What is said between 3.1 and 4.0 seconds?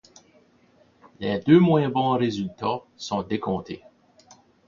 décomptés.